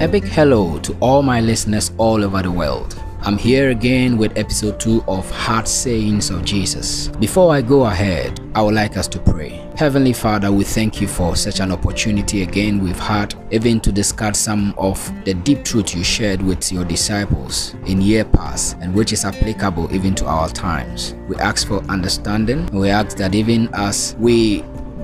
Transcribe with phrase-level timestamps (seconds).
[0.00, 3.02] A big hello to all my listeners all over the world.
[3.22, 7.08] I'm here again with episode 2 of Hard Sayings of Jesus.
[7.18, 9.68] Before I go ahead, I would like us to pray.
[9.74, 14.38] Heavenly Father, we thank you for such an opportunity again we've had, even to discuss
[14.38, 19.12] some of the deep truth you shared with your disciples in year past and which
[19.12, 21.16] is applicable even to our times.
[21.26, 22.66] We ask for understanding.
[22.66, 24.60] We ask that even as we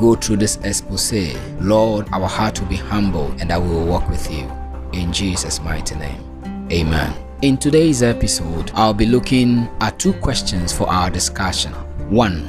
[0.00, 4.08] go through this expose, Lord, our heart will be humble and that we will walk
[4.08, 4.50] with you.
[4.98, 6.68] In Jesus' mighty name.
[6.72, 7.14] Amen.
[7.42, 11.72] In today's episode, I'll be looking at two questions for our discussion.
[12.10, 12.40] One,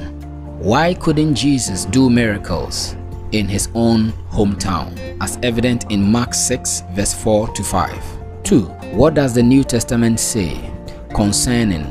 [0.58, 2.96] why couldn't Jesus do miracles
[3.34, 8.44] in his own hometown, as evident in Mark 6, verse 4 to 5?
[8.44, 10.60] Two, what does the New Testament say
[11.14, 11.86] concerning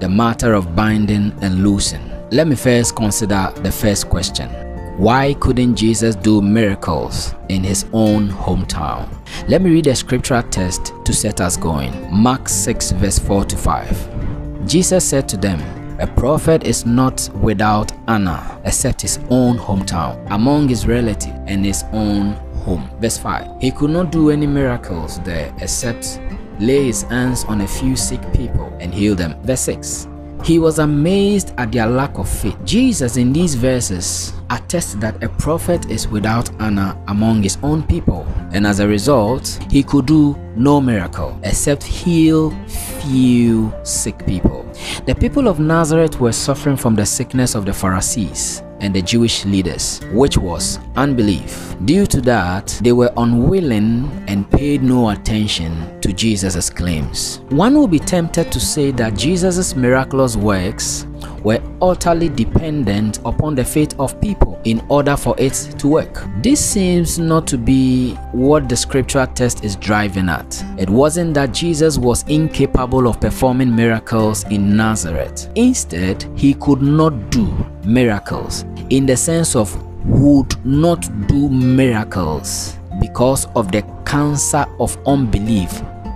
[0.00, 2.02] the matter of binding and loosing?
[2.32, 4.50] Let me first consider the first question.
[5.00, 9.08] Why couldn't Jesus do miracles in his own hometown?
[9.48, 11.90] Let me read a scriptural text to set us going.
[12.12, 14.66] Mark 6, verse 4 to 5.
[14.68, 15.58] Jesus said to them,
[16.00, 21.82] A prophet is not without honor except his own hometown, among his relatives and his
[21.92, 22.32] own
[22.66, 22.90] home.
[23.00, 23.58] Verse 5.
[23.58, 26.20] He could not do any miracles there except
[26.58, 29.40] lay his hands on a few sick people and heal them.
[29.44, 30.08] Verse 6.
[30.44, 32.56] He was amazed at their lack of faith.
[32.64, 38.26] Jesus, in these verses, attests that a prophet is without honor among his own people,
[38.52, 44.66] and as a result, he could do no miracle except heal few sick people.
[45.06, 49.44] The people of Nazareth were suffering from the sickness of the Pharisees and the Jewish
[49.44, 51.76] leaders, which was unbelief.
[51.84, 57.40] Due to that, they were unwilling and paid no attention to Jesus' claims.
[57.50, 61.06] One will be tempted to say that Jesus' miraculous works
[61.42, 66.24] were utterly dependent upon the faith of people in order for it to work.
[66.42, 70.62] This seems not to be what the scriptural text is driving at.
[70.78, 75.50] It wasn't that Jesus was incapable of performing miracles in Nazareth.
[75.54, 77.46] Instead, he could not do
[77.84, 79.74] miracles in the sense of
[80.06, 85.70] would not do miracles because of the cancer of unbelief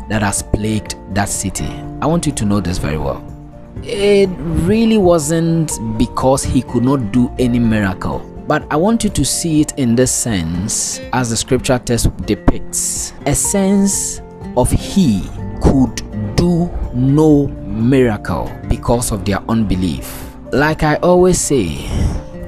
[0.08, 1.68] that has plagued that city.
[2.00, 3.33] I want you to know this very well
[3.86, 4.30] it
[4.66, 8.18] really wasn't because he could not do any miracle.
[8.46, 13.12] But I want you to see it in this sense, as the scripture text depicts
[13.26, 14.20] a sense
[14.56, 15.22] of he
[15.62, 15.96] could
[16.36, 20.34] do no miracle because of their unbelief.
[20.52, 21.88] Like I always say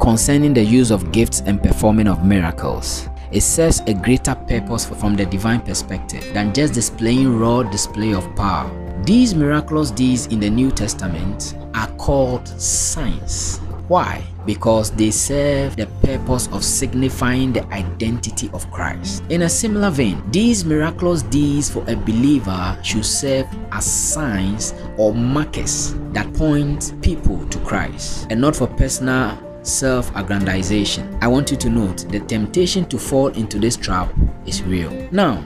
[0.01, 5.17] concerning the use of gifts and performing of miracles, it serves a greater purpose from
[5.17, 10.51] the divine perspective than just displaying raw display of power these miraculous deeds in the
[10.51, 13.59] New Testament are called signs.
[13.87, 14.25] Why?
[14.45, 19.23] Because they serve the purpose of signifying the identity of Christ.
[19.29, 25.15] In a similar vein, these miraculous deeds for a believer should serve as signs or
[25.15, 31.17] markers that point people to Christ and not for personal self aggrandization.
[31.23, 34.13] I want you to note the temptation to fall into this trap
[34.47, 34.91] is real.
[35.13, 35.45] Now,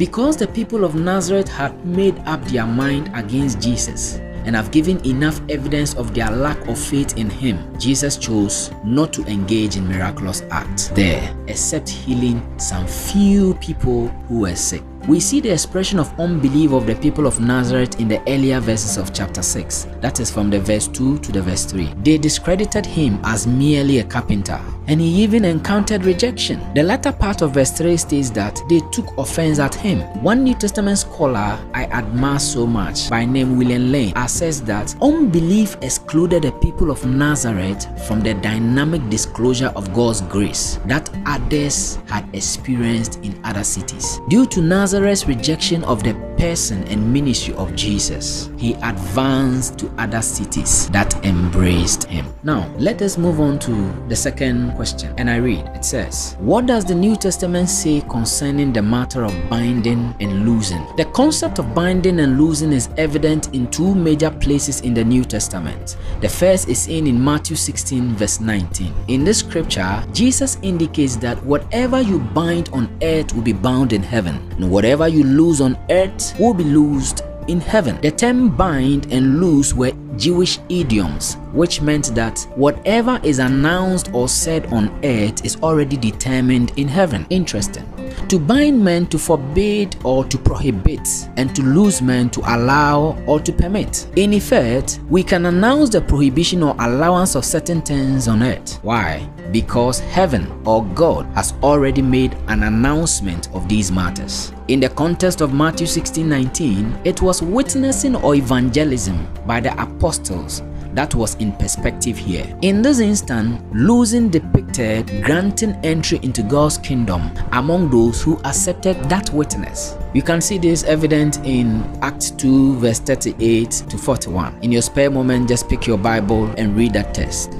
[0.00, 4.16] because the people of Nazareth had made up their mind against Jesus
[4.46, 9.12] and have given enough evidence of their lack of faith in him, Jesus chose not
[9.12, 14.82] to engage in miraculous acts there except healing some few people who were sick.
[15.08, 18.98] We see the expression of unbelief of the people of Nazareth in the earlier verses
[18.98, 21.94] of chapter 6, that is from the verse 2 to the verse 3.
[22.02, 26.60] They discredited him as merely a carpenter, and he even encountered rejection.
[26.74, 30.00] The latter part of verse 3 states that they took offense at him.
[30.22, 35.76] One New Testament scholar I admire so much, by name William Lane, asserts that unbelief
[35.80, 42.28] excluded the people of Nazareth from the dynamic disclosure of God's grace that others had
[42.34, 44.20] experienced in other cities.
[44.28, 49.92] Due to Nazareth Nazareth's rejection of the person and ministry of Jesus, he advanced to
[49.98, 52.26] other cities that embraced him.
[52.42, 55.14] Now, let us move on to the second question.
[55.18, 59.34] And I read, it says, What does the New Testament say concerning the matter of
[59.50, 60.84] binding and loosing?
[60.96, 65.24] The concept of binding and loosing is evident in two major places in the New
[65.24, 65.98] Testament.
[66.22, 68.94] The first is seen in Matthew 16, verse 19.
[69.08, 74.02] In this scripture, Jesus indicates that whatever you bind on earth will be bound in
[74.02, 78.00] heaven, and whatever you loose on earth will be loosed in heaven.
[78.00, 84.26] The term bind and loose were Jewish idioms, which meant that whatever is announced or
[84.26, 87.26] said on earth is already determined in heaven.
[87.28, 87.89] Interesting.
[88.30, 91.00] To bind men to forbid or to prohibit,
[91.36, 94.08] and to loose men to allow or to permit.
[94.14, 98.78] In effect, we can announce the prohibition or allowance of certain things on earth.
[98.84, 99.28] Why?
[99.50, 104.52] Because heaven or God has already made an announcement of these matters.
[104.68, 110.62] In the context of Matthew 16 19, it was witnessing or evangelism by the apostles
[110.94, 112.46] that was in perspective here.
[112.62, 119.30] In this instance, loosing depicted granting entry into God's kingdom among those who accepted that
[119.32, 119.96] witness.
[120.12, 124.58] You can see this evident in Acts 2 verse 38 to 41.
[124.62, 127.52] In your spare moment, just pick your Bible and read that text.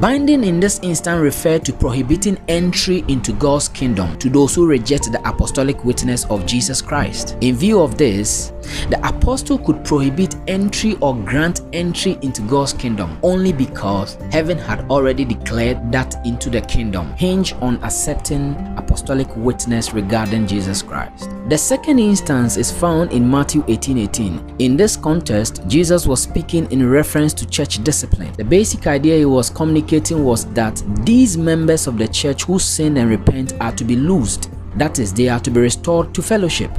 [0.00, 5.10] Binding in this instant referred to prohibiting entry into God's kingdom to those who reject
[5.10, 7.38] the apostolic witness of Jesus Christ.
[7.40, 8.52] In view of this,
[8.90, 14.80] the apostle could prohibit entry or grant entry into God's kingdom only because heaven had
[14.90, 21.30] already declared that into the kingdom hinge on accepting apostolic witness regarding Jesus Christ.
[21.48, 23.98] The second instance is found in Matthew 18:18.
[23.98, 24.54] 18.
[24.58, 28.32] In this context, Jesus was speaking in reference to church discipline.
[28.36, 32.96] The basic idea he was communicating was that these members of the church who sin
[32.96, 34.50] and repent are to be loosed.
[34.76, 36.70] That is, they are to be restored to fellowship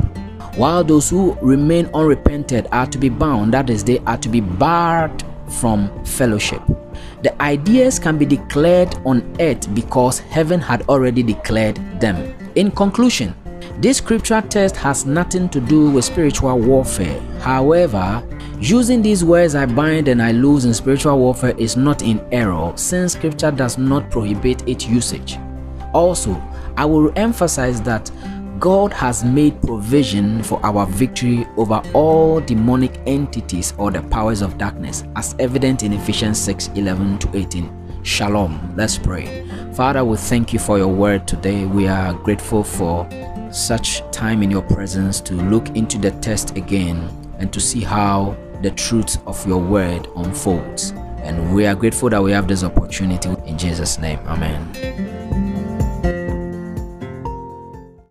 [0.56, 4.40] while those who remain unrepented are to be bound, that is, they are to be
[4.40, 5.24] barred
[5.60, 6.62] from fellowship.
[7.24, 12.34] The ideas can be declared on earth because heaven had already declared them.
[12.56, 13.36] In conclusion,
[13.80, 17.20] this scripture text has nothing to do with spiritual warfare.
[17.40, 18.26] However,
[18.60, 22.72] using these words I bind and I loose in spiritual warfare is not in error
[22.76, 25.38] since scripture does not prohibit its usage.
[25.94, 26.42] Also,
[26.78, 28.10] I will emphasize that
[28.60, 34.58] God has made provision for our victory over all demonic entities or the powers of
[34.58, 38.04] darkness, as evident in Ephesians 6 11 to 18.
[38.04, 38.74] Shalom.
[38.78, 39.46] Let's pray.
[39.74, 41.66] Father, we thank you for your word today.
[41.66, 43.06] We are grateful for
[43.56, 47.10] such time in your presence to look into the test again
[47.40, 50.92] and to see how the truth of your word unfolds.
[51.22, 54.20] And we are grateful that we have this opportunity in Jesus' name.
[54.28, 55.05] Amen.